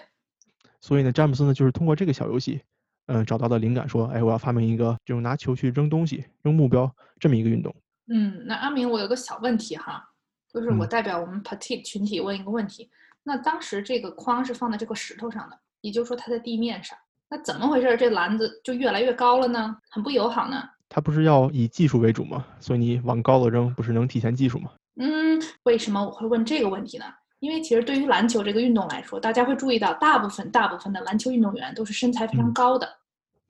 [0.82, 2.62] 所以呢，詹姆斯呢，就是通过这个小游戏，
[3.08, 7.74] 嗯，找到的灵感，说，哎，我要发明一个这种拿球去扔东西、扔目标这么一个运动。
[8.08, 10.04] 嗯，那阿明，我有个小问题哈，
[10.52, 12.90] 就是我代表我们 Petite 群体问一个问题。
[13.24, 16.98] 那当时这个框是放在这个石头上的，也就是说它在地面上，
[17.30, 17.96] 那怎么回事？
[17.98, 19.78] 这篮子就越来越高了呢？
[19.90, 20.64] 很不友好呢？
[20.90, 22.46] 它不是要以技术为主吗？
[22.60, 24.72] 所以你往高了扔，不是能体现技术吗？
[24.98, 27.06] 嗯，为什么我会问这个问题呢？
[27.46, 32.90] 因为其实对于篮球这个运动来说，大家会注意到，大部分大部分的篮球运动员都是身材非常高的，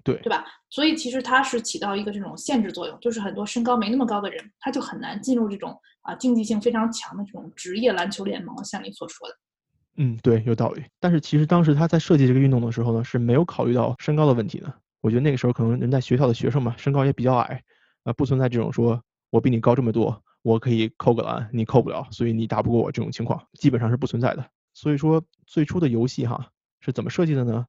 [0.03, 0.45] 对对吧？
[0.69, 9.35] 所以其实它是起到一个这种限制作用，就是很多身高没那么高的人，他就很难进入这种啊竞技性非常强的这种职业篮球联盟，像你所说的。
[9.95, 10.83] 嗯，对，有道理。
[10.99, 14.73] 但是其实当时他在设计这个运动的时候呢，是没有考虑到身高的问题的。
[14.99, 17.63] 我觉得那个时候可能人在学校的学生嘛，身高也比较矮，
[18.03, 24.47] 啊，不存在这种说我比你高这么多，我可以扣个篮，你扣不了，所以你打不过我这种情况，基本上是不存在的。
[24.75, 27.65] 所以说最初的游戏哈是怎么设计的呢？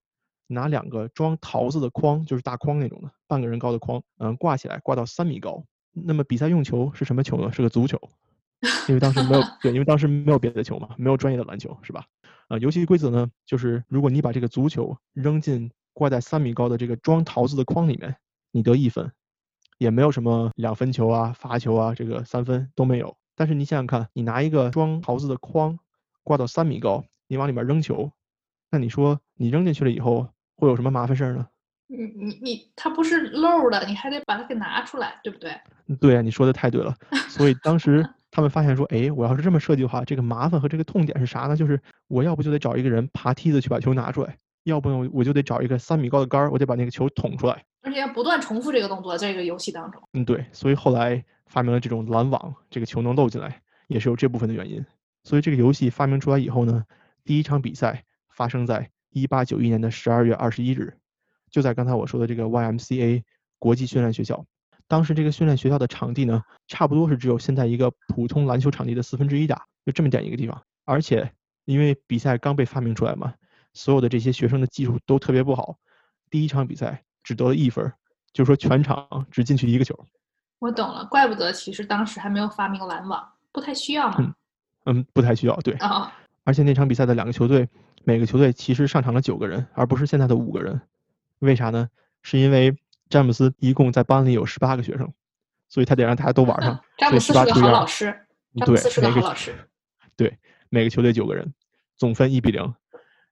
[0.47, 5.65] 拿两个装桃子的筐，就是大筐那种的，半个人高的筐，嗯，挂起来，挂到三米高。
[5.93, 7.51] 那么比赛用球是什么球呢？
[7.51, 7.99] 是个足球。
[8.89, 12.05] 因为当时没有 对，因为当时没有别的球嘛，没有专业的篮球，是吧？
[12.49, 18.17] 啊，游戏规则呢，就是如果你把这个足球扔进挂在三米高的这个装桃子的筐里面，
[18.53, 19.11] 你得一分，
[19.79, 23.17] 也没有什么两分球啊、罚球啊，这个三分都没有。
[23.35, 25.79] 但是你想想看，你拿一个装桃子的筐
[26.23, 28.11] 挂到三米高，你往里面扔球，
[28.71, 31.47] 那你说你扔进去了以后会有什么麻烦事儿呢？
[31.89, 35.53] 你你你，它不是漏的，你还得把它给拿出来，对不对？
[36.01, 36.95] 对啊，你说的太对了。
[37.29, 38.09] 所以当时。
[38.33, 41.57] 他们发现说，哎，我要是这么设计的话，这个麻烦和这个痛点是啥呢？
[41.57, 50.03] 就是我要不就得找一个人爬梯子去把球拿出来，要不呢我就得找一个三米高的杆儿，我得把那个球捅出来，而且要不断重复这个动作，在这个游戏当中。
[50.13, 54.85] 嗯，对，所以后来发明了这种拦网，这个球能漏进来，也是有这部分的原因。
[55.23, 56.85] 所以这个游戏发明出来以后呢，
[57.23, 60.97] 第一场比赛发生在一八九一年的十二月二十一日，
[61.49, 63.23] 就在刚才我说的这个 YMCA
[63.61, 64.45] 国际训练学校。
[64.89, 70.61] 当时这个训练学校的场地呢，差不多是只有现在一个普通篮球场地的四分之一大，就这么点一个地方。
[70.85, 71.33] 而且
[71.65, 73.35] 因为比赛刚被发明出来嘛，
[73.75, 75.77] 所有的这些学生的技术都特别不好，
[76.31, 77.93] 第一场比赛只得了一分，
[78.33, 79.99] 就是说全场只进去一个球。
[80.61, 84.17] 我懂了，怪不得其实当时还没有发明篮网，不太需要嘛。
[84.21, 84.35] 嗯
[84.85, 85.75] 嗯，不太需要，对。
[85.75, 86.15] 啊。
[86.45, 87.69] 而且那场比赛的两个球队，
[88.05, 90.81] 每个球队其实上场了九个人，而不是现在的五个人。
[91.41, 91.89] 为啥呢？
[92.23, 92.75] 是因为。
[93.09, 95.09] 詹姆斯一共在班里有十八个学生，
[95.69, 96.77] 所以他得让大家都玩上。
[96.99, 98.07] 詹姆斯是个好老师。
[98.57, 99.55] 詹姆斯是个好老师。
[100.17, 100.37] 对，
[100.71, 101.55] 每个球队九个人，
[101.97, 102.75] 总分一比零，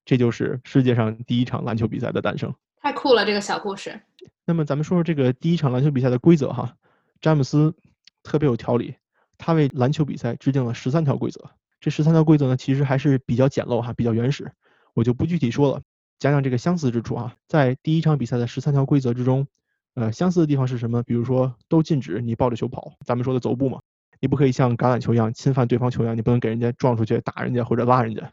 [0.04, 2.54] 这就是世界上第一场篮球比赛的诞生。
[2.84, 3.98] 太酷了，这个小故事。
[4.44, 6.76] 那么咱们说说这个第一场篮球比赛的规则哈。
[7.18, 7.74] 詹姆斯
[8.22, 8.94] 特别有条理，
[9.38, 11.40] 他为篮球比赛制定了十三条规则。
[11.80, 14.52] 这十三条规则呢，其实还是比较简陋哈，比较原始，
[14.92, 15.80] 我就不具体说了，
[16.18, 17.34] 讲讲这个相似之处哈。
[17.48, 19.46] 在第一场比赛的十三条规则之中。
[19.94, 21.02] 呃，相似的地方是什么？
[21.04, 23.80] 比如说，都禁止你抱着球跑，咱们说的走步嘛，
[24.20, 28.30] 你不可以像橄榄球一样侵犯对方球员，你不能给人家撞出去打人家或者拉人家。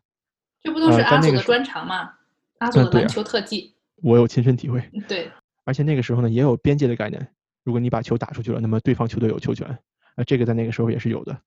[0.61, 2.15] 这不都是阿祖的专长吗？
[2.57, 4.81] 阿祖的篮球特技，我有亲身体会。
[5.07, 5.29] 对，
[5.63, 7.27] 而且那个时候呢，也有边界的概念。
[7.63, 9.67] 如果你把球打出去了，那么对方球队有球权。
[10.15, 11.37] 啊，这个在那个时候也是有的。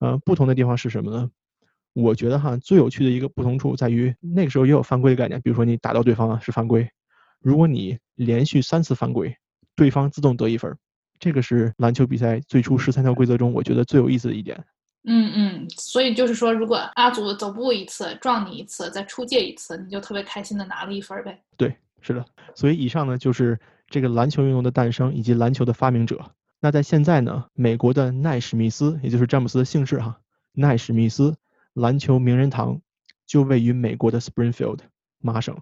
[0.00, 1.30] 呃，不同的地方是什么呢？
[1.92, 5.40] 我觉得哈，最有趣的一个不同处在于，那个时候也有犯规的概念。
[5.42, 6.88] 比如说你打到对方啊是犯规，
[7.40, 9.36] 如果你连续三次犯规。
[9.76, 10.72] 对方自动得一分，
[11.18, 14.56] 这个是篮球比赛最初十三条规则中我觉得最有意思的一点。
[15.02, 21.42] 嗯嗯，所以就是说，如果阿祖走步一次撞你一次，再出界一次，你就特别开心的拿了一分呗。
[21.56, 22.24] 对，是的。
[22.54, 26.20] 所以以上呢就是这个篮球运动的诞生以及篮球的发明者。
[26.60, 30.20] 那在现在呢，美国的奈史密斯，也就是詹姆斯的姓氏哈，
[30.52, 31.34] 奈史密斯
[31.72, 32.80] 篮球名人堂
[33.26, 34.80] 就位于美国的 Springfield
[35.18, 35.56] 麻省。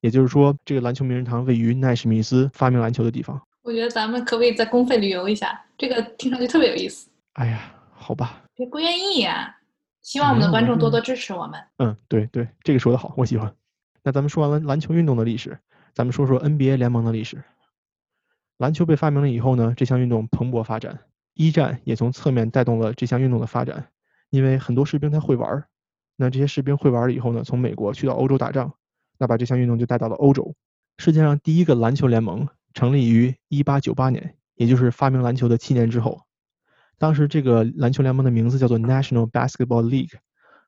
[0.00, 3.40] 也就是说，这个篮球名人堂位于奈史密斯发明篮球的地方。
[3.62, 5.64] 我觉得咱们可不可以在公费旅游一下？
[5.76, 7.10] 这个听上去特别有意思。
[7.34, 8.42] 哎呀，好吧。
[8.54, 9.56] 别不愿意呀？
[10.02, 11.60] 希望我们的观众多多支持我们。
[11.78, 13.54] 嗯，对对，这个说的好，我喜欢。
[14.02, 15.58] 那咱们说完了篮球运动的历史，
[15.94, 17.42] 咱们说说 NBA 联盟的历史。
[18.56, 21.00] 篮球被发明了以后呢，这项运动蓬勃发展，
[21.34, 23.88] 一战也从侧面带动了这项运动的发展。
[24.30, 25.64] 因为很多士兵他会玩，
[26.16, 28.74] 那这些士兵会玩了以后呢，从美国去到欧洲打仗。
[29.18, 30.54] 那把这项运动就带到了欧洲。
[30.98, 36.20] 世界上第一个篮球联盟成立于1898年，也就是发明篮球的七年之后。
[36.98, 40.14] 当时这个篮球联盟的名字叫做 National Basketball League，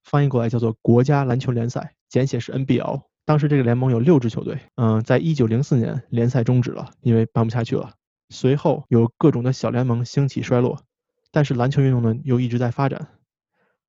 [0.05, 3.03] 翻译过来叫做国家篮球联赛，简写是 NBL。
[3.31, 4.59] 当时这个联盟有六支球队。
[4.75, 7.95] 嗯，在1904年联赛终止了，因为办不下去了。
[8.29, 10.83] 随后有各种的小联盟兴起衰落，
[11.31, 13.07] 但是篮球运动呢又一直在发展。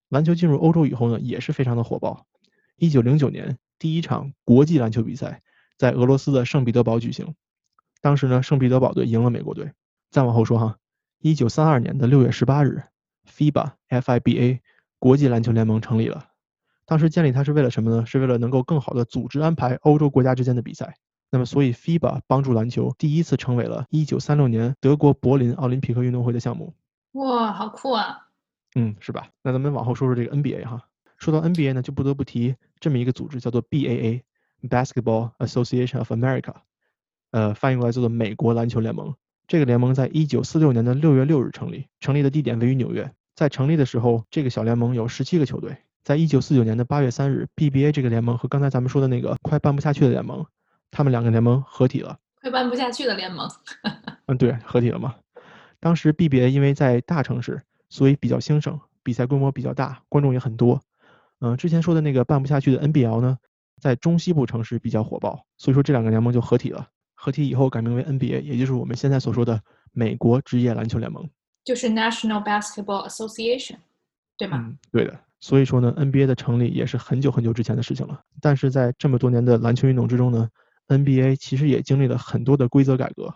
[0.10, 2.28] 篮球进入欧洲以后呢，也是非常的火爆。
[2.76, 5.42] 一九零九年，第一场国际篮球比赛
[5.76, 7.34] 在俄罗斯的圣彼得堡举行，
[8.00, 9.72] 当时呢，圣彼得堡队赢了美国队。
[10.12, 10.78] 再往后说哈，
[11.18, 12.84] 一九三二年的六月十八日
[13.28, 14.60] ，FIBA（FIBA）
[15.00, 16.28] 国际篮球联盟成立了。
[16.92, 18.06] 当时建立它是为了什么呢？
[18.06, 20.98] 是为了能够更好的组织安排欧洲国家之间的比赛。
[21.30, 26.74] 那么，所以 FIBA 帮助篮球第一次成为了一九三六年德国柏林奥林匹克运动会的项目。
[27.14, 28.28] 哇，好酷啊！
[28.76, 29.30] 嗯，是吧？
[29.42, 30.82] 那咱们往后说说这个 NBA 哈。
[31.16, 36.56] 说到 NBA 呢，就不得不提这么一个组织，叫做 BAA（Basketball Association of America），
[37.32, 39.16] 呃，翻译过来叫做美国篮球联盟。
[39.48, 43.10] 这个联盟在一九四六年的六月六日成立，成立的地点位于纽约。
[43.34, 45.78] 在成立的时候，这个小联盟有十七个球队。
[46.04, 50.46] 在一九四九年的八月三日，BBA 这个联盟和刚才咱们说的那个快办不下去的联盟，
[50.90, 52.18] 他们两个联盟合体了。
[52.42, 53.50] 快办不下去的联盟。
[54.28, 55.16] 嗯，对，合体了嘛。
[55.80, 57.62] 当时 BBA 因为在大城市。
[57.94, 60.82] 所以比较兴盛，比赛规模比较大，观众也很多。
[61.42, 63.38] 嗯，之前说的那个办不下去的 NBL 呢，
[63.82, 66.88] 在中西部城市比较火爆，所以说这两个联盟就合体了。
[67.16, 69.62] 合体以后改名为 NBA，也就是我们现在所说的
[69.92, 71.30] 美国职业篮球联盟，
[71.66, 73.76] 就是 National Basketball Association，
[74.38, 74.58] 对吗？
[74.60, 75.20] 嗯，对的。
[75.42, 78.22] 所以说呢，NBA 的成立也是很久很久之前的事情了。
[78.40, 80.50] 但是在这么多年的篮球运动之中呢
[80.88, 83.36] ，NBA 其实也经历了很多的规则改革。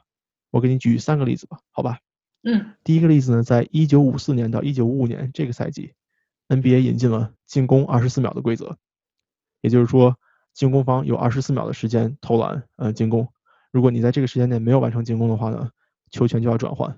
[0.52, 1.98] 我给你举三个例子吧，好吧？
[2.44, 5.94] 嗯，第一个例子呢，在一九五四年到一九五五年这个赛季
[6.48, 8.78] ，NBA 引进了进攻二十四秒的规则，
[9.62, 10.16] 也就是说，
[10.54, 13.28] 进攻方有二十四秒的时间投篮，呃，进攻。
[13.72, 15.72] 如果你在这个时间内没有完成进攻的话呢，
[16.12, 16.96] 球权就要转换。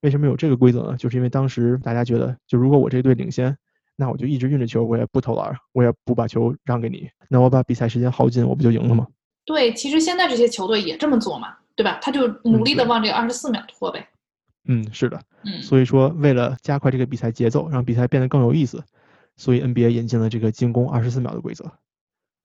[0.00, 0.96] 为什么有这个规则呢？
[0.96, 3.58] 就是因为当时大家觉得，就如果我这队领先，
[3.96, 9.06] 那我就一直运着球，我也不投篮，我也不把球让给你，那我把比赛时间耗尽，我不就赢了吗？
[9.44, 11.98] 对，其实现在这些球队也这么做嘛，对吧？
[12.02, 14.08] 他就努力的往这个二十四秒拖呗。
[14.66, 18.82] 嗯，是的，嗯，所以说为了加快这个比赛节奏，让比赛变得更有意思，
[19.36, 21.64] 所以 NBA 引进了这个进攻二十四秒的规则。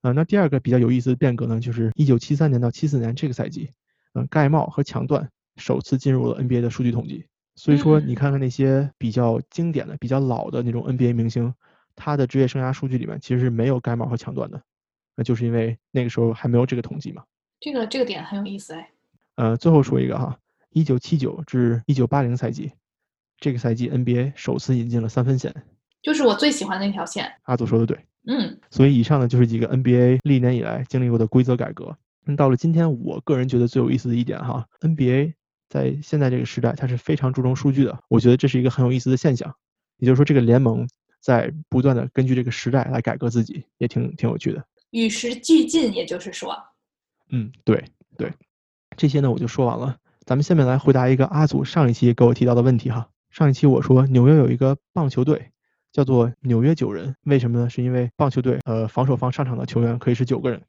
[0.02, 3.70] 啊，那第二个比较有意思的变革呢，就是一九七三年到七四年这个赛季，
[4.14, 7.26] 嗯，盖帽和抢断首次进入了 NBA 的数据统计。
[7.62, 11.54] 所以说你看看那些比较经典的、比较老的那种 NBA 明星，
[11.94, 14.62] 他的职业生涯数据里面其实是没有盖帽和抢断的，
[15.14, 17.22] 那就是因为那个时候还没有这个统计嘛。
[17.60, 18.90] 这个这个点很有意思哎。
[19.34, 20.38] 呃，最后说一个哈。
[20.72, 22.70] 一九七九至一九八零赛季，
[23.38, 25.52] 这个赛季 NBA 首次引进了三分线，
[26.00, 27.30] 就是我最喜欢的那条线。
[27.42, 31.94] 阿祖说的对，嗯，所以以上呢就是几个 NBA 历年以来经历过的规则改革。
[32.24, 35.34] 那到了今天，我个人觉得最有意思的一点哈，NBA
[35.70, 37.98] 在现在这个时代，它是非常注重数据的。
[38.08, 39.54] 我觉得这是一个很有意思的现象，
[39.96, 40.86] 也就是说这个联盟
[41.20, 44.62] 在不断的根据这个时代来改革自己，也挺挺有趣的。
[44.90, 46.54] 与时俱进，也就是说，
[47.30, 47.84] 嗯，对
[48.18, 48.32] 对，
[48.96, 49.96] 这些呢我就说完了。
[50.26, 53.08] 咱们下面来回答一个阿祖上一期给我提到的问题哈。
[53.30, 55.50] 上一期我说纽约有一个棒球队
[55.92, 57.70] 叫做纽约九人，为什么呢？
[57.70, 60.60] 是因为棒球队呃防守方上场的球员可以是九个人，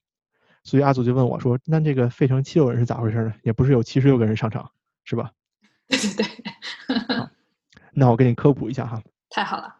[0.63, 3.33] 所以阿祖就问我说，那这个费城七六人是咋回事呢？
[3.43, 4.69] 也不是有七十六个人上场
[5.03, 5.31] 是吧？
[5.87, 6.25] 对对对。
[7.93, 9.01] 那我给你科普一下哈。
[9.29, 9.75] 太好了。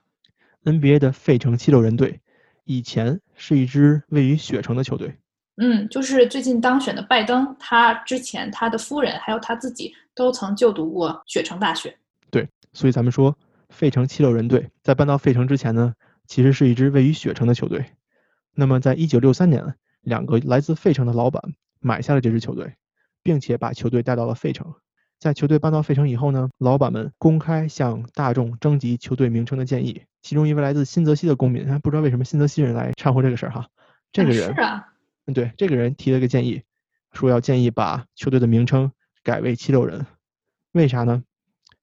[0.64, 2.22] NBA 的费城七六人队
[2.66, 5.18] 以前是一支位于雪城的球队。
[5.58, 11.98] 嗯，就是最近当选的拜登，他之前他的夫人还有他自己都曾就读过雪城大学。
[12.30, 13.38] 对，所以咱们说
[13.70, 15.94] 费城七六人队在搬到费城之前呢，
[16.26, 17.86] 其实是一支位于雪城的球队。
[18.54, 21.42] 那么在一九六三年，两个来自费城的老板
[21.80, 22.76] 买下了这支球队，
[23.22, 24.74] 并且把球队带到了费城。
[25.22, 30.02] 在球队搬到费城以后呢，老板们公开向大众征集球队名称的建议。
[30.24, 33.68] 其中一位来自新泽西的公民，不知道为什么新泽西人来掺和这个事儿哈。
[34.12, 34.88] 这个人是啊。
[35.28, 36.64] 嗯，对，这个人提了个建议，
[37.12, 38.92] 说要建议把球队的名称
[39.24, 40.08] 改为七六人，
[40.72, 41.24] 为啥呢？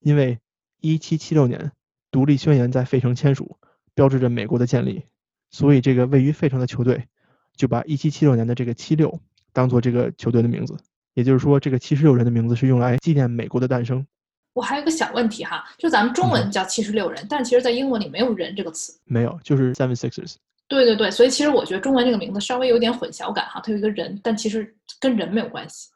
[0.01, 0.39] 因为
[0.81, 1.71] 一七七六年
[2.11, 3.57] 独立宣言在费城签署，
[3.95, 5.05] 标志着美国的建立，
[5.49, 7.07] 所以这个位于费城的球队
[7.55, 9.21] 就把一七七六年的这个七六
[9.53, 10.77] 当做这个球队的名字，
[11.13, 14.05] 也就是说，这个七十六人的名字是用来纪念美国的诞生。
[14.53, 20.35] 我还有个小问题哈，就咱们中文叫七十六人，但其实在英文里没有人这个词，没有，就是 Seven Sixers。
[20.67, 25.89] 对对对，所以其实我觉得中文这个名字稍微有点混淆感哈，它有一个人，但其实跟人没有关系。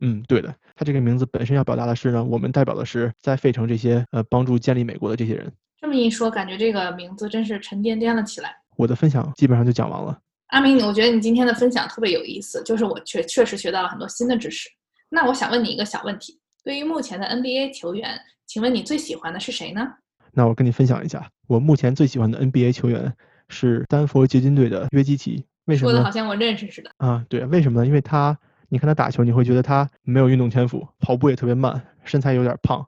[0.00, 5.50] 嗯，对的，它这个名字本身要表达的是呢，我们代表的是在费城这些呃帮助建立美国的这些人。
[5.80, 8.54] 这么一说，感觉这个名字真是沉甸甸了起来。
[8.76, 10.18] 我的分享基本上就讲完了。
[10.54, 14.70] 阿明，我觉得你今天的分享特别有意思，就是我确确实学到了很多新的知识。
[15.08, 19.84] 那我想问你一个小问题：对于目前的 NBA 球员，请问你最喜欢的是谁呢？
[20.32, 23.12] 那我跟你分享一下，我目前最喜欢的 NBA 球员。
[23.50, 25.90] 是丹佛掘金队的约基奇，为什么？
[25.90, 26.90] 说的好像我认识似的。
[26.96, 27.86] 啊，对，为什么呢？
[27.86, 28.36] 因为他，
[28.70, 32.84] 你看他打球，你会觉得他没有运动天赋，跑步也特别慢，身材有点胖，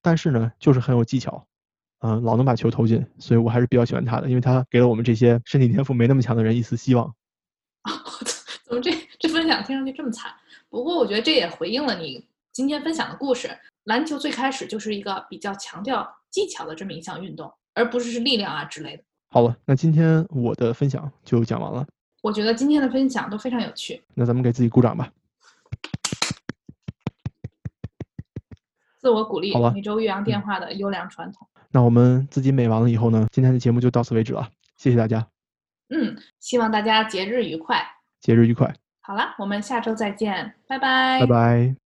[0.00, 1.46] 但是呢，就是很有技巧，
[2.00, 7.12] 嗯，老能把球投进，所以我还是比较喜欢他的，因为他给了我们这些身体天赋没那么强的人一丝希望。
[8.64, 10.30] 怎么这这分享听上去这么惨？
[10.68, 13.50] 不过我觉得这也回应了你今天分享的故事。
[13.84, 19.02] 篮球最开始就是一个比较强调技巧的这么一项运动，而不是是力量啊之类的。
[19.30, 21.86] 好了，那今天我的分享就讲完了。
[22.22, 24.02] 我觉得今天的分享都非常有趣。
[24.14, 25.10] 那咱们给自己鼓掌吧。
[28.98, 31.48] 自我鼓励，每周岳阳电话的优良传统。
[31.72, 34.48] 那我们自己美完了以后呢，今天的节目就到此为止了。
[34.76, 35.26] 谢谢大家，
[35.90, 37.82] 嗯，希望大家节日愉快。
[38.20, 41.20] 节日愉快，好了，我们下周再见，拜拜。
[41.20, 41.87] 拜拜。